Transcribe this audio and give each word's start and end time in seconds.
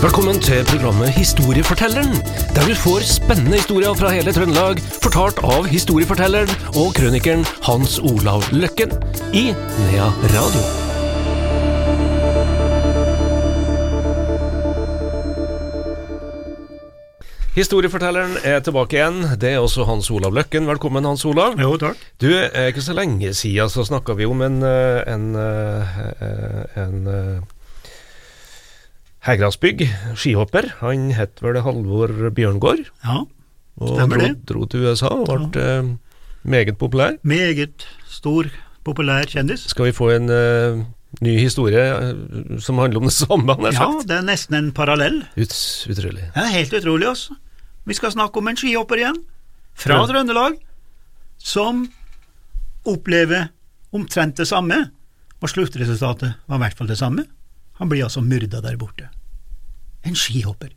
Velkommen 0.00 0.38
til 0.40 0.64
programmet 0.64 1.10
Historiefortelleren, 1.12 2.14
der 2.56 2.62
du 2.64 2.72
får 2.72 3.02
spennende 3.04 3.58
historier 3.60 3.92
fra 3.92 4.08
hele 4.14 4.32
Trøndelag, 4.32 4.78
fortalt 5.04 5.42
av 5.44 5.68
historiefortelleren 5.68 6.48
og 6.72 6.94
krønikeren 6.96 7.44
Hans 7.66 7.98
Olav 8.00 8.46
Løkken 8.48 8.94
i 9.36 9.50
Nea 9.52 10.08
Radio. 10.32 10.62
Historiefortelleren 17.58 18.40
er 18.40 18.64
tilbake 18.64 18.96
igjen. 18.96 19.20
Det 19.36 19.52
er 19.52 19.60
også 19.60 19.84
Hans 19.84 20.08
Olav 20.08 20.32
Løkken. 20.32 20.64
Velkommen, 20.64 21.04
Hans 21.04 21.28
Olav. 21.28 21.60
Jo, 21.60 21.76
takk. 21.76 22.00
Du, 22.16 22.32
eh, 22.32 22.72
ikke 22.72 22.88
så 22.88 22.96
lenge 22.96 23.34
siden 23.36 23.68
så 23.68 23.84
snakka 23.84 24.16
vi 24.16 24.24
om 24.24 24.40
en, 24.48 24.62
eh, 24.64 25.04
en, 25.12 25.34
eh, 25.36 25.96
en, 26.88 27.08
en 27.08 27.42
Heggrasbygg, 29.26 29.82
skihopper. 30.16 30.70
Han 30.80 31.10
het 31.16 31.40
vel 31.44 31.58
Halvor 31.64 32.12
Bjørngård. 32.36 32.86
Ja, 33.04 33.18
Og 33.80 33.94
Stemmer 33.96 34.18
dro, 34.20 34.26
det. 34.26 34.46
dro 34.48 34.64
til 34.68 34.82
USA 34.84 35.08
og 35.08 35.50
ble 35.52 35.62
ja. 35.64 35.82
meget 36.44 36.76
populær. 36.78 37.14
meget 37.22 37.86
stor, 38.08 38.44
populær 38.84 39.24
kjendis. 39.28 39.60
Skal 39.70 39.84
vi 39.86 39.92
få 39.96 40.10
en 40.16 40.28
uh, 40.28 40.82
ny 41.24 41.38
historie 41.38 41.80
eh, 41.80 42.58
som 42.60 42.78
handler 42.78 43.00
om 43.00 43.08
det 43.08 43.12
samme, 43.12 43.54
han 43.54 43.64
har 43.64 43.72
Ja, 43.72 43.78
sagt? 43.78 44.08
det 44.08 44.16
er 44.18 44.22
nesten 44.26 44.54
en 44.58 44.72
parallell. 44.72 45.22
Ut, 45.36 45.54
utrolig. 45.90 46.26
Det 46.34 46.42
er 46.44 46.52
helt 46.56 46.72
utrolig, 46.80 47.08
altså. 47.08 47.36
Vi 47.86 47.94
skal 47.96 48.12
snakke 48.12 48.36
om 48.38 48.48
en 48.48 48.56
skihopper 48.56 49.00
igjen, 49.00 49.16
fra 49.74 49.96
Ja. 50.00 50.06
Trøndelag, 50.06 50.58
som 51.38 51.86
opplever 52.84 53.48
omtrent 53.92 54.36
det 54.36 54.46
samme, 54.48 54.90
og 55.40 55.48
sluttresultatet 55.48 56.34
var 56.48 56.56
i 56.56 56.64
hvert 56.66 56.76
fall 56.76 56.86
det 56.88 56.98
samme. 57.00 57.24
Han 57.80 57.88
blir 57.88 58.04
altså 58.06 58.20
myrda 58.20 58.60
der 58.60 58.76
borte. 58.80 59.08
En 60.04 60.16
skihopper. 60.16 60.74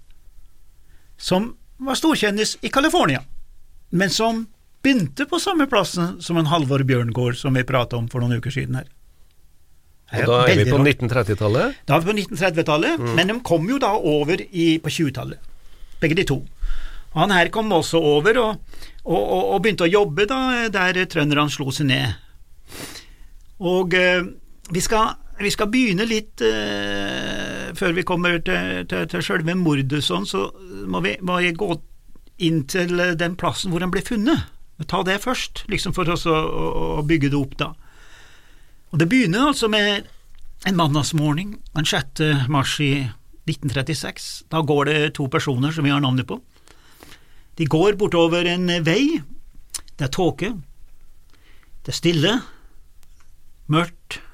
Som 1.19 1.53
var 1.83 1.99
storkjendis 1.99 2.57
i 2.63 2.71
California, 2.71 3.21
men 3.91 4.09
som 4.09 4.45
begynte 4.83 5.25
på 5.27 5.39
samme 5.39 5.67
plassen 5.71 6.17
som 6.23 6.39
en 6.39 6.49
Halvor 6.51 6.83
Bjørngård 6.87 7.37
som 7.39 7.55
vi 7.55 7.63
prata 7.67 7.99
om 7.99 8.09
for 8.11 8.23
noen 8.23 8.39
uker 8.39 8.51
siden 8.51 8.79
her. 8.79 8.87
Og 10.13 10.29
da 10.29 10.39
er 10.51 10.59
vi 10.59 10.65
på 10.69 10.77
1930-tallet. 10.77 11.77
Da 11.87 11.95
er 11.95 12.03
vi 12.03 12.11
på 12.11 12.17
1930-tallet, 12.35 13.05
men 13.17 13.31
de 13.31 13.37
kom 13.45 13.65
jo 13.69 13.79
da 13.81 13.93
over 13.97 14.43
i, 14.43 14.77
på 14.83 14.91
20-tallet, 14.91 15.39
begge 16.03 16.17
de 16.19 16.25
to. 16.29 16.41
Og 17.13 17.17
Han 17.21 17.33
her 17.33 17.49
kom 17.53 17.71
også 17.73 18.01
over 18.01 18.37
og, 18.41 18.77
og, 19.05 19.21
og, 19.21 19.41
og 19.55 19.63
begynte 19.63 19.87
å 19.87 19.91
jobbe 19.91 20.27
da, 20.29 20.69
der 20.73 21.03
trønderne 21.09 21.51
slo 21.53 21.71
seg 21.73 21.89
ned. 21.89 22.13
Og 23.63 23.93
eh, 23.97 24.25
vi, 24.73 24.81
skal, 24.83 25.15
vi 25.39 25.51
skal 25.53 25.69
begynne 25.73 26.05
litt 26.05 26.41
eh, 26.45 27.71
Før 27.77 27.95
vi 27.97 28.05
kommer 28.05 28.37
til, 28.45 28.83
til, 28.89 29.07
til 29.09 29.23
selve 29.25 29.55
mordet, 29.57 30.03
sånn, 30.05 30.27
så 30.29 30.47
må 30.85 31.01
vi, 31.05 31.15
må 31.25 31.39
vi 31.41 31.53
gå 31.57 31.69
inn 32.43 32.63
til 32.69 33.01
den 33.17 33.37
plassen 33.39 33.73
hvor 33.73 33.81
han 33.81 33.93
ble 33.93 34.03
funnet. 34.05 34.49
Ta 34.89 35.03
det 35.05 35.21
først, 35.23 35.63
liksom 35.71 35.93
for 35.95 36.09
oss 36.11 36.25
å, 36.27 36.33
å, 36.33 36.69
å 36.99 37.03
bygge 37.07 37.31
det 37.31 37.39
opp, 37.39 37.53
da. 37.59 37.71
Og 38.93 38.99
Det 39.01 39.07
begynner 39.09 39.49
altså 39.49 39.69
med 39.71 40.09
en 40.67 40.77
mandagsmorgen 40.77 41.55
den 41.73 41.87
6. 41.87 42.21
mars 42.51 42.75
i 42.83 42.91
1936. 43.49 44.45
Da 44.53 44.61
går 44.61 44.89
det 44.89 44.97
to 45.17 45.27
personer 45.31 45.73
som 45.73 45.87
vi 45.87 45.93
har 45.93 46.03
navnet 46.03 46.27
på. 46.29 46.39
De 47.57 47.65
går 47.69 47.97
bortover 47.99 48.47
en 48.49 48.69
vei. 48.85 49.21
Det 49.97 50.07
er 50.07 50.13
tåke. 50.13 50.53
Det 51.83 51.93
er 51.93 51.97
stille. 51.97 52.35
Mørkt 53.73 54.19
eh, 54.19 54.32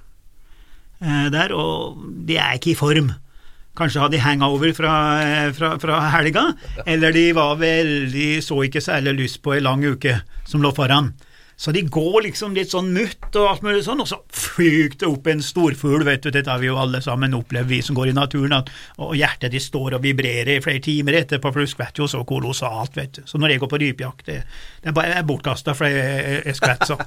der, 0.99 1.53
og 1.55 2.01
de 2.27 2.35
er 2.37 2.57
ikke 2.59 2.73
i 2.73 2.79
form. 2.79 3.13
Kanskje 3.79 4.03
hadde 4.03 4.17
de 4.17 4.23
hangover 4.23 4.73
fra, 4.75 4.93
eh, 5.23 5.53
fra, 5.55 5.77
fra 5.79 6.01
helga, 6.17 6.49
eller 6.85 7.15
de 7.15 7.29
var 7.37 7.55
veldig, 7.61 8.43
så 8.43 8.63
ikke 8.65 8.83
særlig 8.83 9.15
lyst 9.21 9.41
på 9.45 9.55
ei 9.55 9.63
lang 9.63 9.85
uke 9.85 10.19
som 10.47 10.63
lå 10.63 10.73
foran. 10.75 11.13
Så 11.59 11.73
de 11.75 11.81
går 11.83 12.21
liksom 12.23 12.53
litt 12.55 12.71
sånn 12.71 12.93
mutt 12.95 13.35
og 13.35 13.45
alt 13.49 13.63
mulig 13.65 13.81
sånn, 13.83 13.99
og 13.99 14.07
så 14.07 14.21
fyker 14.31 14.95
det 15.01 15.07
opp 15.09 15.25
en 15.27 15.41
storfugl, 15.43 16.05
vet 16.07 16.23
du, 16.23 16.29
dette 16.31 16.47
har 16.47 16.61
vi 16.61 16.69
jo 16.69 16.77
alle 16.79 17.01
sammen 17.03 17.35
opplevd, 17.35 17.67
vi 17.67 17.81
som 17.83 17.97
går 17.97 18.13
i 18.13 18.15
naturen, 18.15 18.55
at, 18.55 18.71
og 19.03 19.11
hjertet 19.19 19.51
de 19.51 19.59
står 19.63 19.97
og 19.97 20.05
vibrerer 20.05 20.53
i 20.53 20.63
flere 20.63 20.79
timer 20.83 21.19
etterpå, 21.19 21.51
for 21.51 21.67
du 21.67 21.67
skvetter 21.67 22.05
jo 22.05 22.07
så 22.07 22.23
kolossalt, 22.27 22.95
vet 22.95 23.19
du. 23.19 23.21
Så 23.27 23.39
når 23.43 23.53
jeg 23.53 23.63
går 23.63 23.71
på 23.73 23.81
rypejakt, 23.83 24.25
det, 24.31 24.39
det 24.79 24.91
er 24.91 24.95
bare 24.95 25.23
bortkasta, 25.27 25.75
for 25.75 25.91
jeg, 25.91 26.39
jeg 26.47 26.59
skvetter 26.61 26.93
så. 26.93 26.99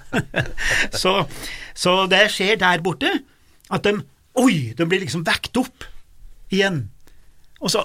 så. 1.05 1.17
Så 1.73 1.97
det 2.13 2.27
skjer 2.37 2.61
der 2.61 2.85
borte, 2.85 3.15
at 3.73 3.87
de, 3.87 3.97
oi, 4.41 4.73
de 4.77 4.87
blir 4.89 5.03
liksom 5.03 5.25
vekt 5.27 5.57
opp 5.61 5.87
igjen, 6.53 6.85
og 7.63 7.73
så 7.73 7.85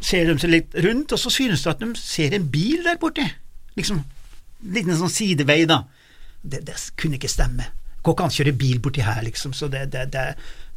ser 0.00 0.28
de 0.28 0.36
seg 0.40 0.52
litt 0.52 0.76
rundt, 0.84 1.12
og 1.12 1.20
så 1.20 1.32
synes 1.32 1.64
de 1.64 1.72
at 1.72 1.82
de 1.82 1.90
ser 1.98 2.36
en 2.36 2.46
bil 2.52 2.84
der 2.86 3.00
borte, 3.00 3.24
liksom, 3.76 4.02
en 4.64 4.76
liten 4.76 4.96
sånn 4.98 5.12
sidevei 5.12 5.64
da, 5.68 5.82
det, 6.46 6.62
det 6.68 6.76
kunne 7.00 7.18
ikke 7.18 7.30
stemme. 7.30 7.68
Går 8.06 8.14
ikke 8.14 8.26
an 8.26 8.32
å 8.32 8.36
kjøre 8.36 8.56
bil 8.60 8.80
borti 8.82 9.02
her, 9.02 9.22
liksom. 9.26 9.54
Så 9.56 9.66
det, 9.72 9.88
det, 9.90 10.04
det. 10.14 10.26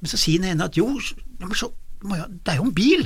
Men 0.02 0.10
så 0.12 0.18
sier 0.18 0.42
den 0.42 0.56
ene 0.56 0.66
at 0.66 0.78
jo, 0.80 0.88
så, 0.98 1.70
det 2.02 2.54
er 2.56 2.58
jo 2.58 2.66
en 2.66 2.74
bil. 2.76 3.06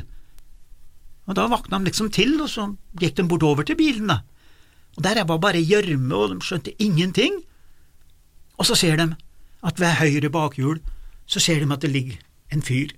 Og 1.27 1.35
da 1.35 1.49
våkna 1.51 1.81
de 1.81 1.89
liksom 1.89 2.11
til, 2.13 2.37
og 2.39 2.47
så 2.51 2.69
gikk 3.01 3.17
de 3.19 3.27
bortover 3.27 3.67
til 3.67 3.79
bilen, 3.79 4.13
da. 4.13 4.21
Og 4.95 5.03
der 5.03 5.23
var 5.27 5.41
bare 5.43 5.63
gjørme, 5.63 6.15
og 6.15 6.31
de 6.31 6.45
skjønte 6.45 6.75
ingenting. 6.83 7.41
Og 8.55 8.69
så 8.69 8.77
ser 8.79 8.99
de 9.01 9.09
at 9.63 9.79
ved 9.81 9.97
høyre 9.99 10.31
bakhjul 10.31 10.79
så 11.25 11.41
ser 11.41 11.63
de 11.63 11.73
at 11.73 11.81
det 11.83 11.91
ligger 11.91 12.19
en 12.53 12.61
fyr 12.61 12.93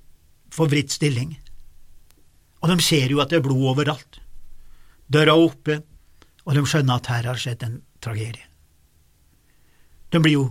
forvridd 0.56 0.94
stilling. 0.94 1.36
Og 2.64 2.72
de 2.72 2.80
ser 2.84 3.12
jo 3.12 3.22
at 3.22 3.32
det 3.32 3.40
er 3.40 3.46
blod 3.46 3.72
overalt. 3.74 4.20
Døra 5.12 5.36
er 5.36 5.46
oppe, 5.48 5.80
og 6.46 6.56
de 6.56 6.64
skjønner 6.66 7.00
at 7.00 7.10
her 7.12 7.30
har 7.30 7.40
skjedd 7.42 7.66
en 7.66 7.80
tragedie. 8.02 8.46
De 10.14 10.22
blir 10.22 10.38
jo 10.38 10.46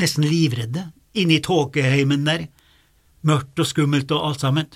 nesten 0.00 0.26
livredde 0.26 0.88
inne 1.14 1.36
i 1.36 1.42
tåkeheimen 1.44 2.24
der, 2.26 2.48
mørkt 3.24 3.60
og 3.60 3.68
skummelt 3.68 4.10
og 4.14 4.30
alt 4.30 4.42
sammen. 4.42 4.70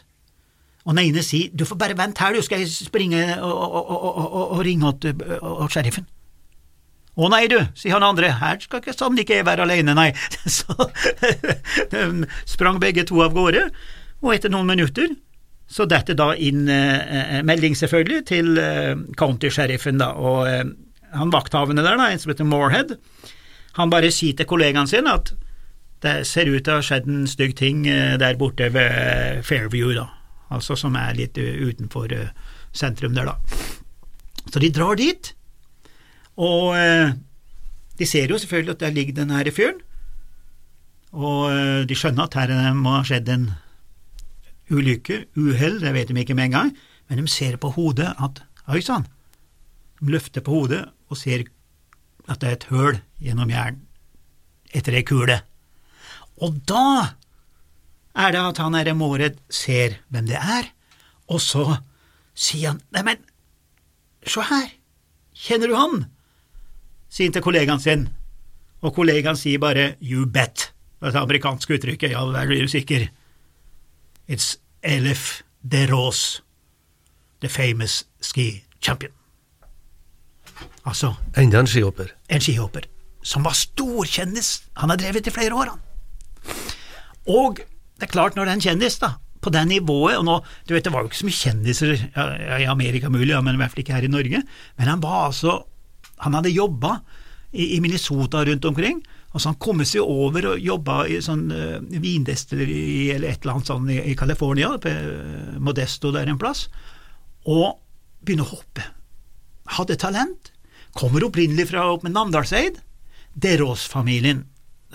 Og 0.85 0.95
den 0.95 1.11
ene 1.11 1.25
sier 1.25 1.51
du 1.53 1.67
får 1.69 1.79
bare 1.81 1.97
vente 1.99 2.23
her, 2.23 2.37
du 2.37 2.45
skal 2.45 2.63
jeg 2.63 2.71
springe 2.73 3.21
og, 3.43 3.53
og, 3.53 3.91
og, 3.91 4.39
og, 4.45 4.61
ringe 4.65 4.93
til 5.03 5.25
sheriffen. 5.73 6.07
Å 7.19 7.29
nei, 7.33 7.47
du, 7.51 7.57
sier 7.75 7.97
han 7.97 8.07
andre, 8.07 8.31
her 8.39 8.61
skal 8.63 8.83
ikke 8.83 8.95
sannelig 8.95 9.25
ikke 9.27 9.41
jeg 9.41 9.47
være 9.49 9.65
alene, 9.65 9.95
nei. 9.99 10.11
Så 10.59 10.77
de 11.91 12.29
sprang 12.47 12.79
begge 12.83 13.03
to 13.09 13.25
av 13.25 13.35
gårde, 13.35 13.65
og 14.23 14.35
etter 14.35 14.53
noen 14.53 14.71
minutter 14.71 15.17
så 15.69 15.85
detter 15.85 16.17
da 16.17 16.31
inn 16.33 16.69
eh, 16.73 17.43
melding, 17.45 17.75
selvfølgelig, 17.77 18.23
til 18.31 18.55
eh, 18.63 18.95
county-sheriffen, 19.21 19.99
da, 20.01 20.15
og 20.17 20.47
eh, 20.49 20.63
han 21.13 21.33
vakthavende 21.35 21.85
der, 21.85 21.99
da, 22.01 22.07
en 22.09 22.23
som 22.23 22.33
heter 22.33 22.49
Morehead, 22.49 22.95
han 23.77 23.93
bare 23.93 24.11
sier 24.15 24.39
til 24.39 24.49
kollegaen 24.49 24.89
sin 24.91 25.11
at 25.11 25.35
det 26.03 26.23
ser 26.31 26.49
ut 26.49 26.63
til 26.63 26.73
å 26.73 26.79
ha 26.79 26.85
skjedd 26.87 27.09
en 27.11 27.27
stygg 27.29 27.57
ting 27.59 27.85
eh, 27.91 28.15
der 28.21 28.39
borte 28.41 28.71
ved 28.73 28.95
eh, 28.95 29.43
Fairview, 29.45 29.93
da, 29.99 30.07
altså 30.55 30.79
som 30.79 30.97
er 30.99 31.19
litt 31.19 31.39
eh, 31.43 31.61
utenfor 31.69 32.15
eh, 32.17 32.31
sentrum 32.73 33.17
der, 33.19 33.29
da. 33.29 33.69
Så 34.49 34.63
de 34.63 34.73
drar 34.73 34.97
dit, 34.97 35.35
og 36.39 36.77
eh, 36.79 37.15
de 37.99 38.07
ser 38.07 38.31
jo 38.31 38.39
selvfølgelig 38.39 38.77
at 38.77 38.83
der 38.85 38.95
ligger 38.95 39.15
den 39.15 39.35
her 39.35 39.51
fyren, 39.55 39.81
og 41.13 41.51
eh, 41.51 41.87
de 41.89 41.97
skjønner 41.97 42.29
at 42.29 42.37
her 42.39 42.75
må 42.79 42.99
ha 42.99 43.03
skjedd 43.07 43.29
en 43.33 43.51
ulykke, 44.71 45.25
uhell, 45.37 45.81
det 45.81 45.95
vet 45.97 46.11
de 46.13 46.21
ikke 46.21 46.37
med 46.37 46.51
en 46.51 46.57
gang, 46.57 46.73
men 47.09 47.23
de 47.23 47.31
ser 47.33 47.57
på 47.57 47.73
hodet 47.75 48.13
at 48.21 48.43
oi 48.69 48.83
sann, 48.85 49.09
de 49.99 50.13
løfter 50.13 50.45
på 50.45 50.61
hodet 50.61 50.85
og 51.09 51.19
ser 51.19 51.47
at 52.29 52.43
det 52.43 52.49
er 52.49 52.59
et 52.59 52.69
høl 52.69 52.99
gjennom 53.25 53.51
hjernen 53.51 53.85
etter 54.77 54.99
ei 54.99 55.05
kule. 55.07 55.39
Og 56.45 56.59
da 56.69 57.17
er 58.19 58.35
det 58.35 58.43
at 58.43 58.61
han 58.61 58.77
herre 58.77 58.95
Måredd 58.95 59.39
ser 59.49 59.97
hvem 60.13 60.29
det 60.29 60.37
er, 60.37 60.69
og 61.33 61.41
så 61.41 61.81
sier 62.37 62.75
han 62.75 62.83
neimen, 62.95 63.25
se 64.29 64.45
her, 64.45 64.69
kjenner 65.33 65.73
du 65.73 65.77
han? 65.79 66.05
Sier 67.09 67.29
han 67.29 67.37
til 67.37 67.45
kollegaen 67.45 67.81
sin, 67.83 68.09
og 68.83 68.95
kollegaen 68.95 69.37
sier 69.39 69.61
bare 69.63 69.95
you 70.01 70.27
bet, 70.27 70.71
det 71.01 71.09
er 71.09 71.15
det 71.17 71.23
amerikanske 71.23 71.79
uttrykket, 71.79 72.13
ja, 72.13 72.25
der 72.33 72.47
blir 72.51 72.63
du 72.67 72.69
sikker. 72.71 73.09
It's 74.29 74.57
Elif 74.83 75.43
de 75.63 75.87
Rose, 75.91 76.43
the 77.41 77.49
famous 77.49 78.05
ski 78.21 78.65
champion. 78.81 79.13
Altså, 80.85 81.15
Enda 81.37 81.61
en 81.61 81.67
skihopper. 81.67 82.15
en 82.29 82.41
skihopper 82.41 82.87
som 83.23 83.45
var 83.45 83.57
storkjendis. 83.57 84.63
Han 84.81 84.91
har 84.93 85.01
drevet 85.01 85.27
i 85.29 85.35
flere 85.35 85.55
år, 85.55 85.73
han. 85.73 85.81
Og 87.29 87.61
det 87.61 88.07
er 88.07 88.13
klart, 88.13 88.37
når 88.37 88.47
det 88.47 88.53
er 88.53 88.59
en 88.59 88.67
kjendis, 88.69 88.99
da, 89.03 89.17
på 89.43 89.51
det 89.55 89.67
nivået 89.69 90.17
Og 90.19 90.25
nå, 90.25 90.39
du 90.67 90.75
vet, 90.75 90.85
det 90.85 90.93
var 90.93 91.05
jo 91.05 91.11
ikke 91.11 91.21
så 91.21 91.29
mye 91.29 91.43
kjendiser 91.43 91.93
i 92.63 92.69
Amerika 92.71 93.11
mulig, 93.13 93.35
men 93.45 93.55
i 93.55 93.61
hvert 93.61 93.75
fall 93.75 93.83
ikke 93.85 93.97
her 93.99 94.07
i 94.07 94.13
Norge. 94.13 94.43
Men 94.79 94.89
han 94.89 95.03
var 95.03 95.27
altså 95.29 95.61
Han 96.25 96.37
hadde 96.39 96.53
jobba 96.55 96.99
i, 97.53 97.81
Minnesota 97.81 98.45
rundt 98.45 98.65
omkring, 98.65 99.03
Altså 99.33 99.51
Han 99.53 99.59
kom 99.61 99.83
seg 99.85 100.03
over 100.03 100.47
og 100.55 100.63
jobba 100.65 101.03
i 101.13 101.19
sånn 101.25 101.49
uh, 101.53 101.79
vindestilleri 101.85 103.11
eller 103.13 103.35
et 103.35 103.43
eller 103.43 103.59
annet 103.59 103.69
sånn 103.71 103.91
i, 103.93 103.99
i 104.13 104.17
på 104.17 104.49
uh, 104.55 105.59
Modesto 105.61 106.13
der 106.15 106.31
en 106.33 106.41
plass, 106.41 106.69
og 107.45 107.77
begynner 108.25 108.49
å 108.49 108.57
hoppe. 108.57 108.87
Hadde 109.77 109.99
talent. 110.01 110.53
Kommer 110.97 111.27
opprinnelig 111.27 111.69
fra 111.69 111.85
opp 111.93 112.07
med 112.07 112.17
Namdalseid. 112.17 112.81
Derås-familien, 113.37 114.47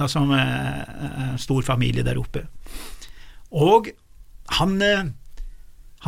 som 0.09 0.33
er 0.35 0.89
en 1.29 1.37
stor 1.39 1.61
familie 1.63 2.03
der 2.03 2.17
oppe. 2.17 2.47
Og 3.53 3.93
han, 4.57 4.79
uh, 4.81 5.05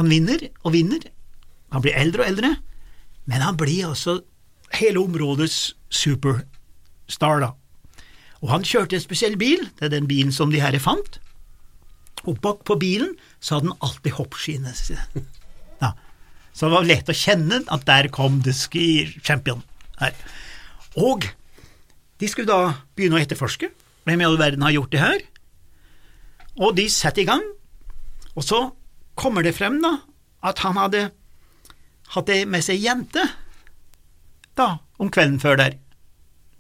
han 0.02 0.10
vinner 0.12 0.50
og 0.66 0.74
vinner. 0.74 1.06
Han 1.78 1.86
blir 1.86 1.96
eldre 2.02 2.26
og 2.26 2.34
eldre, 2.34 2.56
men 3.30 3.46
han 3.46 3.58
blir 3.62 3.92
altså 3.94 4.24
hele 4.74 5.00
områdets 5.00 5.76
superstar, 5.94 7.44
da. 7.44 7.52
Og 8.44 8.52
han 8.52 8.66
kjørte 8.68 8.98
en 8.98 9.04
spesiell 9.04 9.38
bil, 9.40 9.64
det 9.80 9.88
er 9.88 9.96
den 9.96 10.10
bilen 10.10 10.34
som 10.36 10.52
de 10.54 10.62
herre 10.62 10.82
fant, 10.82 11.20
og 12.26 12.40
bak 12.42 12.64
på 12.66 12.78
bilen 12.82 13.14
så 13.40 13.58
hadde 13.58 13.72
han 13.72 13.86
alltid 13.86 14.18
hoppskiene. 14.20 14.76
Ja. 15.84 15.90
Så 16.56 16.70
det 16.70 16.72
var 16.72 16.86
lett 16.88 17.10
å 17.12 17.14
kjenne 17.14 17.58
at 17.68 17.82
der 17.84 18.08
kom 18.16 18.38
the 18.46 18.54
ski 18.56 19.04
champion. 19.20 19.60
Her. 20.00 20.16
Og 20.96 21.28
de 22.22 22.30
skulle 22.32 22.48
da 22.48 22.78
begynne 22.96 23.20
å 23.20 23.22
etterforske 23.22 23.68
hvem 24.08 24.22
i 24.24 24.28
all 24.28 24.40
verden 24.40 24.64
har 24.64 24.72
gjort 24.72 24.94
det 24.94 25.02
her, 25.02 25.26
og 26.56 26.78
de 26.78 26.86
setter 26.92 27.26
i 27.26 27.28
gang, 27.28 27.44
og 28.36 28.44
så 28.48 28.62
kommer 29.20 29.44
det 29.44 29.56
frem 29.58 29.82
da 29.84 29.98
at 30.46 30.62
han 30.64 30.78
hadde 30.80 31.10
hatt 32.16 32.32
med 32.48 32.64
seg 32.64 32.80
jente 32.80 33.24
da, 34.58 34.78
om 35.02 35.12
kvelden 35.12 35.40
før 35.42 35.60
der. 35.60 35.78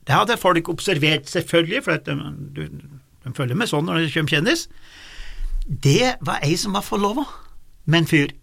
Det 0.06 0.14
hadde 0.14 0.38
folk 0.38 0.70
observert, 0.70 1.30
selvfølgelig, 1.30 1.84
for 1.86 1.98
de, 2.06 2.16
de, 2.56 2.68
de, 3.24 3.34
følger 3.34 3.58
med 3.58 3.72
sånn 3.72 3.88
når 3.90 4.04
de 4.04 4.14
kommer 4.14 4.36
kjendis. 4.36 4.68
Det 5.66 6.16
var 6.26 6.44
ei 6.46 6.54
som 6.62 6.78
var 6.78 6.86
forlova 6.86 7.26
med 7.90 8.04
en 8.04 8.10
fyr. 8.10 8.36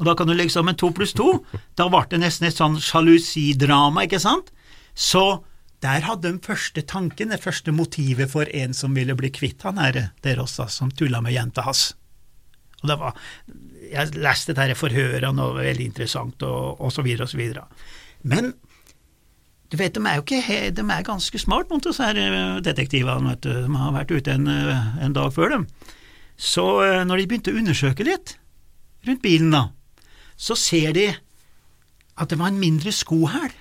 Og 0.00 0.06
da 0.08 0.14
kan 0.16 0.30
du 0.30 0.32
legge 0.32 0.54
sammen 0.54 0.78
to 0.80 0.88
pluss 0.96 1.12
to. 1.12 1.42
Da 1.76 1.90
ble 1.92 2.06
det 2.08 2.22
nesten 2.22 2.48
et 2.48 2.56
sånn 2.56 2.78
sjalusidrama, 2.80 4.06
ikke 4.06 4.22
sant? 4.22 4.48
Så 4.96 5.42
der 5.84 6.04
hadde 6.04 6.28
den 6.28 6.40
første 6.44 6.82
tanken, 6.88 7.32
det 7.32 7.40
første 7.44 7.72
motivet 7.72 8.32
for 8.32 8.48
en 8.56 8.72
som 8.76 8.96
ville 8.96 9.16
bli 9.16 9.30
kvitt 9.32 9.64
han 9.68 9.80
her 9.80 10.00
der 10.24 10.40
også, 10.40 10.68
som 10.72 10.92
tulla 10.92 11.20
med 11.24 11.36
jenta 11.36 11.64
hans. 11.68 11.90
Og 12.80 12.88
det 12.88 12.96
var, 13.00 13.16
Jeg 13.90 14.14
leste 14.16 14.54
dette 14.54 14.76
forhøret, 14.78 15.24
og 15.26 15.36
det 15.36 15.44
var 15.44 15.64
veldig 15.66 15.86
interessant, 15.88 16.42
og, 16.46 16.80
og 16.80 16.92
så 16.92 17.02
videre 17.02 17.26
og 17.26 17.32
så 17.32 17.40
videre. 17.40 17.64
Men 18.22 18.52
du 19.70 19.76
vet, 19.78 19.94
de 19.94 20.02
er 20.02 20.18
jo 20.18 20.24
ikke 20.24 20.70
de 20.74 20.82
er 20.82 21.06
ganske 21.06 21.38
smart, 21.38 21.70
disse 21.84 22.02
her 22.02 22.18
eh, 22.18 22.58
detektivene. 22.66 23.36
De 23.38 23.54
har 23.78 23.94
vært 23.94 24.10
ute 24.10 24.34
en, 24.34 24.48
eh, 24.50 24.86
en, 25.04 25.14
dag 25.14 25.30
før 25.32 25.54
dem. 25.54 25.66
Så 26.34 26.64
eh, 26.82 27.02
når 27.06 27.20
de 27.20 27.26
begynte 27.30 27.54
å 27.54 27.60
undersøke 27.60 28.06
litt 28.06 28.34
rundt 29.06 29.22
bilen, 29.22 29.54
da, 29.54 29.68
så 30.34 30.58
ser 30.58 30.96
de 30.96 31.06
at 32.20 32.32
det 32.32 32.40
var 32.40 32.50
en 32.50 32.58
mindre 32.60 32.90
skohæl. 32.92 33.54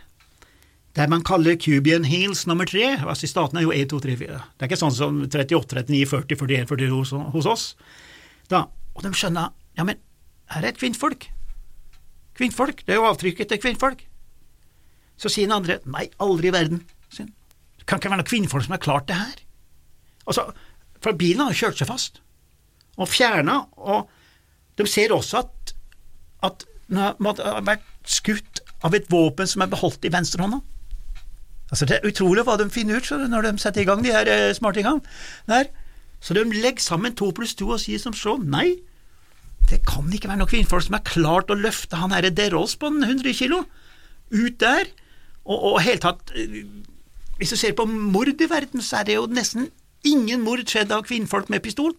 Der 0.97 1.07
man 1.07 1.21
kaller 1.23 1.59
Cubian 1.61 2.07
Heels 2.09 2.47
nummer 2.49 2.65
tre. 2.65 2.97
altså 2.97 3.27
I 3.27 3.29
staten 3.29 3.59
er 3.59 3.67
jo 3.67 3.71
1, 3.71 3.91
2, 3.93 4.01
3, 4.03 4.17
4. 4.25 4.41
Det 4.57 4.65
er 4.65 4.71
ikke 4.71 4.81
sånn 4.81 4.97
som 4.97 5.21
38, 5.29 5.77
39, 5.85 6.09
40, 6.09 6.41
41, 6.41 6.67
42 6.73 7.29
hos 7.37 7.47
oss. 7.53 7.69
Da, 8.49 8.65
og 8.97 9.05
de 9.05 9.13
skjønner 9.13 9.53
ja, 9.77 9.85
men 9.85 10.01
her 10.49 10.65
er 10.65 10.73
et 10.73 10.81
kvinnfolk. 10.81 11.29
Kvinnfolk, 12.35 12.81
det 12.87 12.95
er 12.95 13.03
jo 13.03 13.07
avtrykket 13.11 13.53
til 13.53 13.61
kvinnfolk. 13.61 14.08
Så 15.19 15.31
sier 15.31 15.49
den 15.49 15.57
andre 15.57 15.79
nei, 15.89 16.07
aldri 16.23 16.49
i 16.49 16.55
verden. 16.55 16.81
Det 17.15 17.85
kan 17.87 17.99
ikke 17.99 18.11
være 18.11 18.21
noen 18.21 18.29
kvinnfolk 18.29 18.65
som 18.65 18.75
har 18.75 18.83
klart 18.83 19.07
det 19.09 19.17
her. 19.19 19.43
Altså, 20.29 20.49
for 21.03 21.17
bilen 21.19 21.43
har 21.47 21.57
kjørt 21.57 21.79
seg 21.79 21.89
fast 21.89 22.21
og 22.99 23.07
fjerna, 23.07 23.61
og 23.79 24.09
de 24.79 24.85
ser 24.87 25.13
også 25.15 25.39
at, 25.39 25.71
at 26.43 26.65
den 26.89 26.99
har 26.99 27.61
vært 27.63 27.85
skutt 28.07 28.59
av 28.83 28.95
et 28.95 29.07
våpen 29.11 29.47
som 29.47 29.63
er 29.63 29.71
beholdt 29.71 30.07
i 30.07 30.11
venstrehånda. 30.11 30.59
Altså, 31.69 31.85
det 31.85 31.99
er 31.99 32.09
utrolig 32.09 32.43
hva 32.47 32.57
de 32.59 32.67
finner 32.73 32.99
ut 32.99 33.29
når 33.29 33.45
de 33.45 33.61
setter 33.61 33.83
i 33.83 33.87
gang 33.87 34.03
de 34.03 34.13
her 34.13 34.29
eh, 34.29 34.51
smartingene. 34.57 35.63
Så 36.19 36.35
de 36.35 36.43
legger 36.43 36.83
sammen 36.83 37.15
to 37.15 37.29
pluss 37.35 37.55
to 37.55 37.69
og 37.71 37.81
sier 37.83 38.01
som 38.01 38.15
så, 38.17 38.35
nei, 38.41 38.79
det 39.69 39.83
kan 39.87 40.07
ikke 40.11 40.31
være 40.31 40.41
noen 40.41 40.49
kvinnfolk 40.49 40.87
som 40.87 40.97
har 40.97 41.05
klart 41.07 41.51
å 41.53 41.59
løfte 41.59 41.99
han 41.99 42.15
herre 42.15 42.33
Derås 42.33 42.75
på 42.79 42.89
100 42.89 43.35
kilo 43.37 43.63
ut 44.33 44.57
der 44.61 44.89
og, 45.49 45.57
og 45.71 45.81
helt 45.81 46.03
tatt 46.05 46.33
eh, 46.37 46.61
Hvis 47.39 47.55
du 47.55 47.57
ser 47.59 47.73
på 47.73 47.87
mord 47.89 48.29
i 48.29 48.49
verden, 48.49 48.83
så 48.83 48.99
er 48.99 49.09
det 49.09 49.17
jo 49.17 49.25
nesten 49.31 49.69
ingen 50.05 50.43
mord 50.45 50.61
skjedd 50.67 50.91
av 50.95 51.05
kvinnfolk 51.07 51.49
med 51.49 51.63
pistol. 51.63 51.95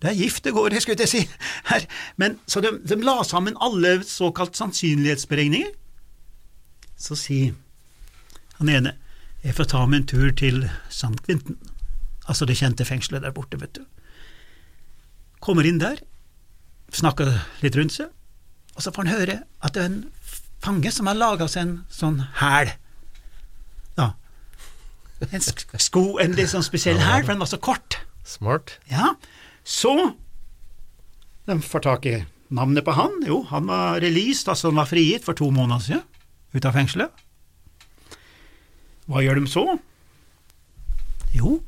Det 0.00 0.10
er 0.10 0.16
gift 0.16 0.44
det 0.44 0.54
går, 0.56 0.76
skulle 0.80 1.04
jeg 1.04 1.08
si. 1.08 1.22
Her. 1.68 1.86
Men, 2.16 2.38
så 2.48 2.60
de, 2.64 2.74
de, 2.84 2.96
la 3.04 3.22
sammen 3.24 3.56
alle 3.60 3.98
såkalt 4.04 4.56
sannsynlighetsberegninger. 4.56 5.72
Så 7.00 7.16
sier 7.16 7.56
han 8.60 8.68
ene 8.68 8.96
jeg 9.40 9.56
får 9.56 9.70
ta 9.72 9.86
meg 9.88 10.02
en 10.02 10.08
tur 10.08 10.32
til 10.36 10.66
St. 10.92 11.16
Altså 12.28 12.44
det 12.44 12.58
kjente 12.60 12.84
fengselet 12.84 13.24
der 13.24 13.32
borte, 13.32 13.56
vet 13.60 13.78
du. 13.78 13.86
Kommer 15.40 15.64
inn 15.64 15.80
der, 15.80 16.02
snakker 16.92 17.32
litt 17.64 17.76
rundt 17.78 17.94
seg, 17.94 18.10
og 18.76 18.84
så 18.84 18.92
får 18.92 19.06
han 19.06 19.14
høre 19.16 19.36
at 19.64 19.76
det 19.76 19.82
er 19.82 19.88
en 19.88 20.02
fange 20.64 20.92
som 20.92 21.08
har 21.08 21.18
laga 21.18 21.48
seg 21.48 21.64
en 21.64 21.76
sånn 21.92 22.20
hæl. 22.40 22.72
Ja. 23.98 24.12
En 25.30 25.44
sko, 25.44 26.04
en 26.22 26.36
litt 26.36 26.52
sånn 26.52 26.64
spesiell 26.64 27.00
hæl, 27.00 27.24
for 27.24 27.34
den 27.34 27.42
var 27.42 27.50
så 27.50 27.60
kort. 27.60 27.98
Smart. 28.28 28.76
Ja. 28.90 29.14
Så 29.64 29.92
de 31.48 31.58
får 31.64 31.84
tak 31.86 32.06
i 32.08 32.18
navnet 32.52 32.84
på 32.86 32.94
han. 32.96 33.20
Jo, 33.26 33.42
han 33.50 33.68
var 33.70 34.00
released, 34.04 34.48
altså 34.48 34.70
han 34.70 34.80
var 34.80 34.90
frigitt 34.90 35.26
for 35.26 35.38
to 35.38 35.50
måneder 35.54 35.84
siden, 35.84 36.04
ut 36.54 36.68
av 36.68 36.76
fengselet. 36.76 37.26
Hva 39.10 39.24
gjør 39.24 39.40
de 39.40 39.50
så? 39.50 39.64
Jo, 41.34 41.58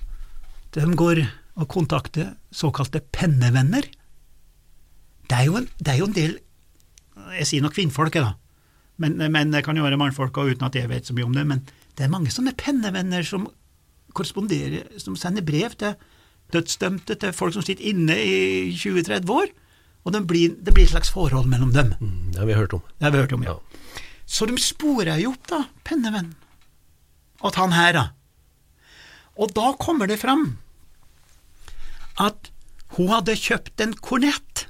de 0.74 0.86
går 0.98 1.24
og 1.58 1.68
kontakter 1.70 2.32
såkalte 2.54 3.02
pennevenner. 3.14 3.88
Det 5.28 5.38
er 5.38 5.48
jo 5.48 5.58
en, 5.60 5.68
det 5.80 5.92
er 5.92 6.00
jo 6.00 6.08
en 6.10 6.16
del 6.16 6.32
Jeg 7.38 7.46
sier 7.48 7.62
nok 7.64 7.74
kvinnfolk, 7.76 8.16
da 8.20 8.32
men, 9.02 9.18
men, 9.34 9.52
det 9.52 9.64
kan 9.66 9.76
jo 9.76 9.84
være 9.84 9.98
mannfolk 10.00 10.38
uten 10.38 10.66
at 10.68 10.78
jeg 10.78 10.90
vet 10.90 11.08
så 11.08 11.16
mye 11.16 11.26
om 11.26 11.36
det. 11.36 11.44
Men 11.48 11.64
det 11.98 12.06
er 12.06 12.12
mange 12.12 12.32
sånne 12.32 12.54
pennevenner 12.58 13.26
som 13.26 13.48
korresponderer, 14.16 14.88
som 15.00 15.16
sender 15.18 15.44
brev 15.44 15.74
til 15.80 15.96
dødsdømte, 16.52 17.16
til 17.16 17.34
folk 17.36 17.56
som 17.56 17.64
sitter 17.64 17.90
inne 17.92 18.16
i 18.16 18.72
20-30 18.76 19.32
år. 19.32 19.52
Og 20.02 20.14
det 20.14 20.24
blir, 20.28 20.56
det 20.58 20.74
blir, 20.74 20.88
et 20.88 20.94
slags 20.94 21.12
forhold 21.14 21.46
mellom 21.50 21.72
dem. 21.74 21.92
Mm, 22.00 22.32
det 22.32 22.40
har 22.42 22.48
vi 22.48 22.58
hørt 22.58 22.74
om. 22.76 22.82
Det 22.98 23.06
har 23.06 23.14
vi 23.14 23.22
hørt 23.22 23.36
om, 23.36 23.44
ja. 23.46 23.54
ja. 23.54 24.00
Så 24.26 24.48
de 24.48 24.56
sporer 24.60 25.20
jo 25.22 25.34
opp, 25.34 25.46
da, 25.50 25.62
pennevenn, 25.86 26.32
at 27.46 27.58
han 27.60 27.74
her, 27.76 27.94
da. 27.96 28.04
Og 29.40 29.52
da 29.56 29.72
kommer 29.80 30.10
det 30.10 30.20
fram 30.20 30.56
at 32.20 32.50
hun 32.98 33.08
hadde 33.08 33.38
kjøpt 33.38 33.80
en 33.80 33.94
kornett 33.96 34.66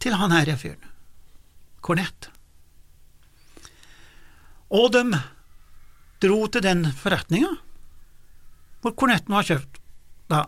til 0.00 0.16
han 0.16 0.32
her 0.32 0.54
fyren. 0.56 0.80
Kornett. 1.84 2.30
Og 4.68 4.92
de 4.92 5.02
dro 6.22 6.38
til 6.52 6.64
den 6.64 6.84
forretninga 6.98 7.54
hvor 8.82 8.94
kornetten 8.94 9.34
var 9.34 9.46
kjøpt, 9.46 9.80
da, 10.30 10.44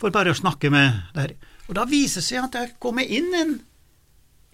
for 0.00 0.14
bare 0.14 0.32
å 0.32 0.38
snakke 0.38 0.70
med 0.72 1.12
der. 1.12 1.34
Og 1.68 1.76
da 1.76 1.84
viser 1.88 2.22
det 2.22 2.28
seg 2.28 2.46
at 2.46 2.54
det 2.56 2.78
kommer 2.80 3.04
inn 3.04 3.28
en 3.36 3.52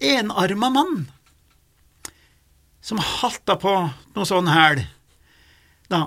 enarma 0.03 0.69
mann 0.73 0.97
som 2.83 2.99
halta 2.99 3.55
på 3.59 3.71
noe 4.15 4.27
sånn 4.27 4.51
hæl, 4.51 4.83
da, 5.87 6.03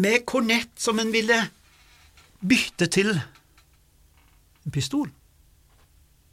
med 0.00 0.26
kornett 0.28 0.74
som 0.80 1.00
en 1.00 1.12
ville 1.12 1.38
bytte 2.40 2.88
til 2.92 3.14
en 3.16 4.74
pistol. 4.74 5.08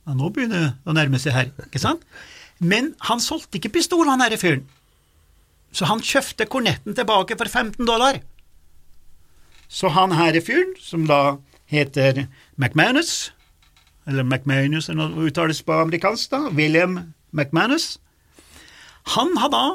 Ja, 0.03 0.15
nå 0.15 0.29
begynner 0.35 0.65
det 0.65 0.71
å 0.87 0.95
nærme 0.95 1.19
seg 1.19 1.35
her, 1.35 1.53
ikke 1.67 1.81
sant? 1.83 2.03
Men 2.59 2.93
han 3.07 3.23
solgte 3.23 3.59
ikke 3.59 3.75
pistol, 3.79 4.07
han 4.07 4.23
herre 4.23 4.39
fyren 4.39 4.65
så 5.77 5.85
han 5.85 6.01
kjøpte 6.01 6.47
kornetten 6.49 6.95
tilbake 6.97 7.37
for 7.37 7.45
15 7.45 7.85
dollar. 7.85 8.17
Så 9.69 9.91
han 9.93 10.15
her 10.17 10.39
fyren, 10.41 10.73
som 10.81 11.05
da 11.05 11.37
heter 11.69 12.25
McManus, 12.55 13.31
eller 14.07 14.23
McManus, 14.23 14.87
eller 14.89 15.11
noe 15.11 15.27
uttales 15.27 15.59
på 15.61 15.75
amerikansk, 15.83 16.31
da, 16.31 16.47
William 16.55 16.97
McManus, 17.35 17.97
han 19.13 19.35
har 19.37 19.51
da 19.53 19.65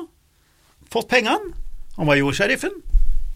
fått 0.93 1.11
pengene, 1.13 1.53
han 1.99 2.09
var 2.09 2.19
jordsheriffen, 2.19 2.75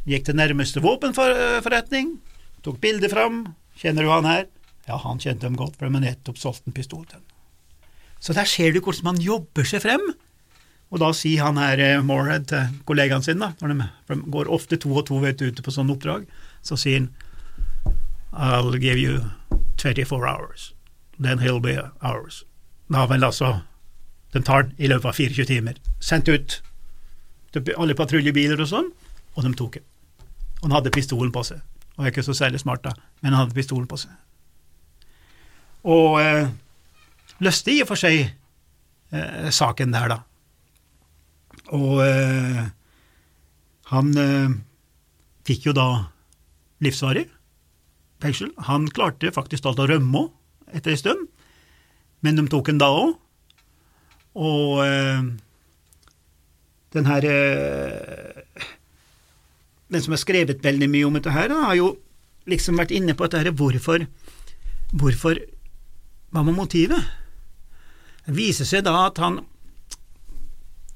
gikk 0.08 0.26
til 0.26 0.38
nærmeste 0.38 0.82
våpenforretning, 0.82 2.16
tok 2.64 2.80
bildet 2.82 3.12
fram, 3.12 3.44
kjenner 3.78 4.06
du 4.06 4.10
han 4.10 4.28
her? 4.28 4.46
Ja, 4.88 4.98
han 5.02 5.20
kjente 5.22 5.46
dem 5.46 5.58
godt, 5.60 5.76
for 5.76 5.86
de 5.86 5.98
har 5.98 6.06
nettopp 6.08 6.40
solgt 6.40 6.66
en 6.66 6.74
pistol 6.74 7.04
til 7.04 7.20
ham. 7.20 7.26
Så 8.18 8.34
der 8.34 8.48
ser 8.48 8.72
du 8.72 8.80
hvordan 8.80 9.12
man 9.12 9.22
jobber 9.22 9.66
seg 9.68 9.84
frem 9.84 10.02
Og 10.94 11.00
da 11.02 11.10
sier 11.16 11.42
han 11.42 11.58
her 11.58 12.02
Morehead, 12.06 12.46
til 12.50 12.74
kollegaen 12.86 13.24
sin, 13.24 13.42
da, 13.42 13.52
når 13.60 13.72
de, 13.72 13.86
for 14.06 14.14
de 14.14 14.34
går 14.36 14.50
ofte 14.54 14.78
to 14.78 14.92
og 14.94 15.06
to 15.08 15.18
vet 15.22 15.42
ute 15.42 15.64
på 15.64 15.74
sånne 15.74 15.96
oppdrag, 15.96 16.28
så 16.62 16.78
sier 16.78 17.02
han 17.02 17.10
I'll 18.36 18.76
give 18.78 18.98
you 19.00 19.30
24 19.78 20.28
hours, 20.28 20.74
then 21.18 21.38
he'll 21.38 21.60
be 21.60 21.78
ours. 22.02 22.44
Da 22.92 23.06
vel 23.06 23.24
altså 23.24 23.60
Den 24.32 24.42
tar 24.42 24.62
den 24.62 24.74
i 24.76 24.86
løpet 24.86 25.08
av 25.08 25.12
24 25.16 25.44
timer. 25.48 25.76
Sendt 26.00 26.28
ut 26.28 26.62
til 27.54 27.70
alle 27.78 27.94
patruljebiler 27.96 28.60
og 28.60 28.68
sånn, 28.68 28.90
og 29.32 29.46
de 29.46 29.52
tok 29.56 29.78
den. 29.78 29.84
Og 30.58 30.66
han 30.66 30.74
hadde 30.76 30.92
pistolen 30.92 31.32
på 31.32 31.44
seg. 31.46 31.62
Og 31.96 32.04
er 32.04 32.12
ikke 32.12 32.24
så 32.26 32.34
særlig 32.36 32.60
smart, 32.60 32.82
da, 32.84 32.92
men 33.22 33.32
han 33.32 33.46
hadde 33.46 33.56
pistolen 33.56 33.86
på 33.88 33.96
seg. 34.02 34.12
Og 35.88 36.18
eh, 36.20 36.50
løste 37.40 37.72
i 37.72 37.80
og 37.80 37.88
for 37.88 38.02
seg 38.02 38.26
eh, 38.26 39.48
saken 39.54 39.94
der, 39.94 40.12
da. 40.12 40.18
Og 41.74 42.02
eh, 42.04 42.66
han 43.90 44.12
eh, 44.18 44.54
fikk 45.46 45.68
jo 45.70 45.74
da 45.76 45.88
livsvarig 46.84 47.26
fengsel. 48.22 48.52
Han 48.68 48.88
klarte 48.90 49.32
faktisk 49.34 49.66
alt 49.68 49.82
å 49.82 49.88
rømme 49.90 50.26
etter 50.74 50.94
en 50.94 51.00
stund, 51.00 51.26
men 52.24 52.38
de 52.38 52.46
tok 52.50 52.72
han 52.72 52.80
da 52.82 52.90
òg. 52.94 53.14
Og 54.36 54.80
eh, 54.84 55.28
den 56.96 57.08
her 57.08 57.24
eh, 57.24 58.42
Den 59.86 60.02
som 60.02 60.16
har 60.16 60.18
skrevet 60.18 60.64
veldig 60.64 60.88
mye 60.90 61.06
om 61.06 61.14
dette 61.14 61.30
her, 61.30 61.48
da, 61.48 61.60
har 61.68 61.76
jo 61.78 61.92
liksom 62.50 62.76
vært 62.80 62.92
inne 62.96 63.14
på 63.14 63.26
dette 63.26 63.44
her, 63.44 63.54
hvorfor 63.54 64.06
Hvorfor 64.92 65.38
Hva 66.34 66.42
var 66.42 66.54
motivet? 66.54 67.12
Det 68.26 68.34
viser 68.34 68.66
seg 68.66 68.84
da 68.86 69.06
at 69.06 69.18
han 69.22 69.40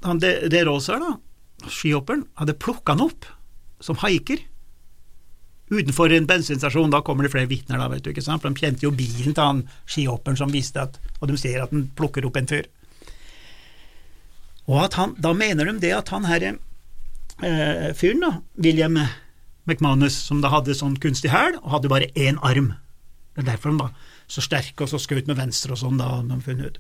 han 0.07 0.21
det, 0.23 0.35
de 0.53 0.63
Rosa, 0.65 0.99
da, 1.01 1.17
skihopperen, 1.69 2.25
hadde 2.41 2.57
plukka 2.57 2.95
han 2.97 3.05
opp 3.05 3.29
som 3.85 3.99
haiker 4.01 4.41
utenfor 5.71 6.13
en 6.13 6.27
bensinstasjon. 6.27 6.91
Da 6.91 7.03
kommer 7.07 7.25
det 7.25 7.33
flere 7.35 7.51
vitner, 7.51 7.79
da, 7.79 7.89
vet 7.93 8.05
du, 8.05 8.11
ikke 8.13 8.25
sant? 8.25 8.43
for 8.43 8.51
de 8.51 8.61
kjente 8.61 8.87
jo 8.87 8.93
bilen 8.95 9.37
til 9.37 9.45
han 9.45 9.65
skihopperen 9.87 10.39
som 10.41 10.53
visste 10.53 10.83
at 10.83 10.99
Og 11.21 11.29
de 11.29 11.39
ser 11.39 11.63
at 11.63 11.73
han 11.73 11.89
plukker 11.97 12.27
opp 12.27 12.39
en 12.41 12.49
fyr. 12.51 12.69
Og 14.71 14.79
at 14.85 14.97
han, 14.99 15.15
da 15.19 15.33
mener 15.37 15.69
de 15.69 15.81
det 15.83 15.93
at 15.97 16.11
han 16.15 16.29
her 16.29 16.47
eh, 16.51 17.91
fyren, 17.97 18.23
da, 18.25 18.33
William 18.57 18.99
McManus, 19.69 20.17
som 20.17 20.41
da 20.43 20.51
hadde 20.53 20.77
sånn 20.77 20.99
kunstig 21.03 21.33
hæl, 21.33 21.59
og 21.63 21.75
hadde 21.77 21.93
bare 21.93 22.11
én 22.15 22.41
arm 22.47 22.75
Det 23.35 23.45
er 23.45 23.53
derfor 23.53 23.71
han 23.71 23.83
var 23.83 23.93
så 24.31 24.43
sterk 24.43 24.81
og 24.83 24.91
så 24.91 24.99
skjøt 24.99 25.29
med 25.31 25.39
venstre 25.39 25.75
og 25.75 25.81
sånn, 25.81 25.99
da 26.01 26.21
de 26.27 26.39
funnet 26.45 26.67
ut. 26.67 26.79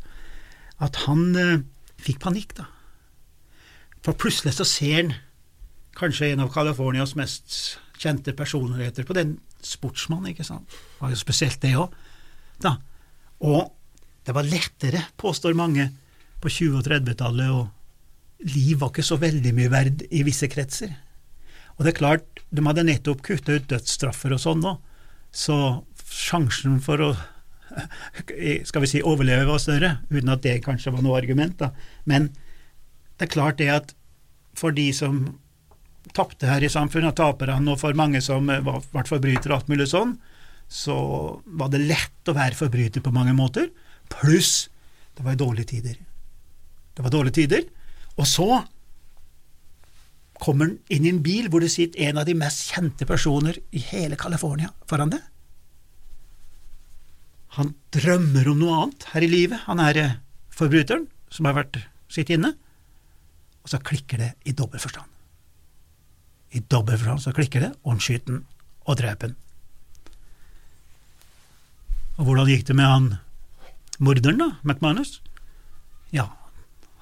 At 0.82 1.02
han 1.06 1.36
eh, 1.38 1.62
fikk 2.00 2.20
panikk, 2.22 2.54
da. 2.58 2.68
For 4.04 4.16
plutselig 4.16 4.54
så 4.57 4.66
ser 4.69 4.97
han 4.97 5.12
kanskje 5.99 6.33
en 6.33 6.45
av 6.45 6.52
Californias 6.54 7.16
mest 7.19 7.57
kjente 8.00 8.33
personligheter 8.37 9.04
på 9.04 9.16
den 9.16 9.37
sportsmannen, 9.64 10.33
ikke 10.33 10.47
sant. 10.47 10.69
Det 10.71 11.02
var 11.02 11.12
jo 11.12 11.21
spesielt 11.21 11.61
det 11.61 11.75
òg. 11.76 11.92
Og 13.40 13.73
det 14.25 14.37
var 14.37 14.49
lettere, 14.49 15.04
påstår 15.21 15.57
mange, 15.57 15.90
på 16.40 16.49
20- 16.49 16.78
og 16.78 16.87
30-tallet, 16.87 17.52
og 17.52 18.49
liv 18.49 18.78
var 18.80 18.92
ikke 18.92 19.04
så 19.04 19.19
veldig 19.21 19.52
mye 19.57 19.73
verd 19.73 20.04
i 20.09 20.23
visse 20.25 20.49
kretser. 20.49 20.92
Og 21.76 21.85
det 21.85 21.92
er 21.92 22.00
klart, 22.00 22.42
de 22.49 22.64
hadde 22.64 22.87
nettopp 22.88 23.23
kutta 23.25 23.57
ut 23.57 23.69
dødsstraffer 23.69 24.33
og 24.37 24.40
sånn 24.40 24.64
nå, 24.64 24.75
så 25.33 25.57
sjansen 26.11 26.80
for 26.85 27.04
å 27.04 27.11
skal 28.69 28.83
vi 28.83 28.88
si 28.90 29.02
overleve 29.07 29.47
var 29.47 29.61
større, 29.62 29.92
uten 30.11 30.33
at 30.33 30.42
det 30.42 30.57
kanskje 30.64 30.92
var 30.95 31.04
noe 31.04 31.21
argument, 31.21 31.61
da. 31.61 31.71
Men 32.11 32.30
det 33.20 33.28
er 33.28 33.34
klart 33.34 33.58
det 33.60 33.68
at 33.68 33.90
for 34.56 34.72
de 34.72 34.88
som 34.96 35.20
tapte 36.16 36.48
her 36.48 36.64
i 36.64 36.72
samfunnet, 36.72 37.18
taperne, 37.18 37.68
og 37.74 37.78
for 37.82 37.94
mange 37.94 38.22
som 38.24 38.48
var, 38.48 38.80
vært 38.94 39.10
forbrytere 39.12 39.52
og 39.52 39.58
alt 39.58 39.68
mulig 39.70 39.90
sånn, 39.92 40.14
så 40.70 40.96
var 41.44 41.68
det 41.70 41.82
lett 41.84 42.30
å 42.30 42.34
være 42.34 42.56
forbryter 42.56 43.04
på 43.04 43.12
mange 43.12 43.34
måter, 43.36 43.68
pluss 44.10 44.70
det 45.18 45.26
var 45.26 45.36
dårlige 45.36 45.74
tider. 45.74 45.98
Det 46.96 47.04
var 47.04 47.12
dårlige 47.12 47.36
tider. 47.42 47.66
Og 48.16 48.24
så 48.28 48.46
kommer 50.40 50.70
han 50.70 50.78
inn 50.88 51.04
i 51.04 51.12
en 51.12 51.20
bil 51.20 51.50
hvor 51.52 51.60
det 51.60 51.68
sitter 51.74 52.08
en 52.08 52.22
av 52.22 52.24
de 52.24 52.38
mest 52.40 52.70
kjente 52.72 53.04
personer 53.04 53.58
i 53.76 53.82
hele 53.90 54.16
California 54.16 54.72
foran 54.88 55.12
det. 55.12 55.20
Han 57.58 57.74
drømmer 57.92 58.48
om 58.48 58.62
noe 58.62 58.78
annet 58.78 59.06
her 59.12 59.26
i 59.26 59.28
livet, 59.28 59.60
han 59.66 59.82
er 59.82 60.00
eh, 60.00 60.18
forbryteren 60.54 61.08
som 61.28 61.50
har 61.50 61.58
vært 61.58 61.82
sitt 62.10 62.30
inne, 62.32 62.54
og 63.64 63.73
så 63.73 63.81
klikker 63.85 64.21
det 64.21 64.31
i 64.49 64.55
dobbel 64.57 64.81
forstand. 64.83 65.07
I 66.50 66.62
dobbel 66.67 66.99
forstand 66.99 67.23
så 67.23 67.35
klikker 67.37 67.62
det, 67.67 67.73
og 67.85 67.95
han 67.95 68.02
skyter 68.02 68.35
den 68.35 68.45
og 68.88 68.99
dreper 68.99 69.31
den. 69.31 69.38
Og 72.19 72.26
hvordan 72.26 72.50
gikk 72.50 72.67
det 72.69 72.76
med 72.76 72.88
han 72.90 73.09
morderen, 74.00 74.40
da, 74.40 74.50
McManus? 74.64 75.21
Ja, 76.12 76.26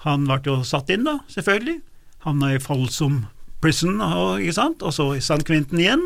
han 0.04 0.28
ble 0.28 0.38
jo 0.46 0.60
satt 0.66 0.90
inn, 0.94 1.06
da, 1.06 1.18
selvfølgelig. 1.32 1.80
Havna 2.26 2.52
i 2.54 2.62
Folsom 2.62 3.24
Prison, 3.62 3.98
og, 4.04 4.42
ikke 4.42 4.58
sant, 4.58 4.82
og 4.86 4.94
så 4.94 5.08
i 5.16 5.24
San 5.24 5.42
Quentin 5.46 5.80
igjen. 5.82 6.04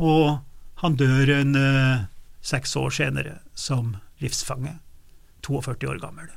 Og 0.00 0.42
han 0.82 0.96
dør 1.00 1.30
en 1.38 1.56
eh, 1.56 2.04
seks 2.44 2.74
år 2.76 2.92
senere 2.92 3.38
som 3.54 3.94
livsfange, 4.20 4.74
42 5.46 5.88
år 5.88 6.00
gammel, 6.02 6.28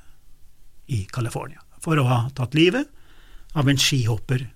i 0.87 1.03
California, 1.11 1.59
for 1.81 1.99
å 1.99 2.07
ha 2.07 2.19
tatt 2.37 2.55
livet 2.57 2.91
av 3.55 3.69
en 3.71 3.79
skihopper 3.79 4.49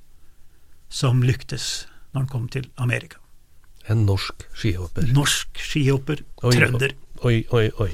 som 0.89 1.23
lyktes 1.23 1.87
når 2.11 2.21
han 2.21 2.29
kom 2.29 2.45
til 2.51 2.67
Amerika. 2.75 3.17
En 3.89 4.05
norsk 4.05 4.45
skihopper. 4.53 5.07
Norsk 5.15 5.57
skihopper, 5.63 6.21
Oi, 6.43 6.53
trønder. 6.53 6.93
Oi, 7.25 7.41
oi, 7.55 7.69
oi. 7.81 7.89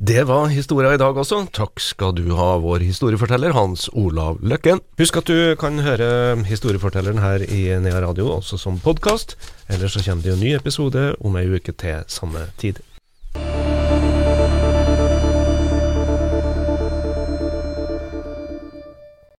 Det 0.00 0.22
var 0.24 0.46
historia 0.48 0.94
i 0.96 1.00
dag 1.00 1.18
også. 1.20 1.42
Takk 1.52 1.82
skal 1.84 2.14
du 2.16 2.22
ha, 2.32 2.54
vår 2.62 2.80
historieforteller 2.86 3.52
Hans 3.52 3.90
Olav 3.92 4.38
Løkken. 4.40 4.80
Husk 4.96 5.18
at 5.20 5.28
du 5.28 5.52
kan 5.60 5.76
høre 5.84 6.38
historiefortelleren 6.48 7.20
her 7.20 7.44
i 7.44 7.66
Nea 7.84 8.00
Radio 8.00 8.30
også 8.38 8.56
som 8.62 8.80
podkast. 8.80 9.36
Eller 9.68 9.92
så 9.92 10.00
kommer 10.06 10.24
det 10.24 10.32
jo 10.32 10.38
en 10.38 10.46
ny 10.46 10.54
episode 10.56 11.04
om 11.20 11.36
ei 11.36 11.44
uke 11.52 11.76
til 11.76 12.00
samme 12.08 12.46
tid. 12.62 12.80